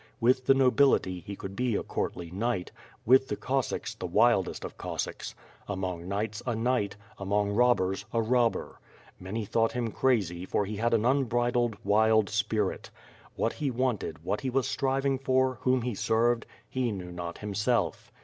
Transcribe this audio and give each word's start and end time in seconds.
With 0.19 0.47
the 0.47 0.55
nobility 0.55 1.19
he 1.19 1.35
could 1.35 1.55
be 1.55 1.75
a 1.75 1.83
courtly 1.83 2.31
knight, 2.31 2.71
with 3.05 3.27
the 3.27 3.35
Cossacks, 3.35 3.93
the 3.93 4.07
wildest 4.07 4.65
of 4.65 4.75
Cossacks, 4.75 5.35
among 5.67 6.07
knights, 6.07 6.41
a 6.47 6.55
knight, 6.55 6.95
among 7.19 7.51
robbers, 7.51 8.05
a 8.11 8.19
robber. 8.19 8.79
Many 9.19 9.45
thought 9.45 9.73
him 9.73 9.91
crazy 9.91 10.43
for 10.43 10.65
he 10.65 10.77
had 10.77 10.95
an 10.95 11.05
unbridled, 11.05 11.77
wild 11.85 12.29
spirit. 12.29 12.89
Why 13.35 13.51
he 13.53 13.69
lived 13.69 13.75
in 13.75 13.75
the 13.75 13.75
world, 13.75 13.75
what 13.75 13.77
he 13.77 13.83
wanted, 14.17 14.25
what 14.25 14.41
he 14.41 14.49
was 14.49 14.67
striving 14.67 15.19
for, 15.19 15.59
whom 15.61 15.83
he 15.83 15.93
served,— 15.93 16.47
^he 16.75 16.91
knew 16.91 17.11
not 17.11 17.37
him 17.37 17.53
self. 17.53 18.11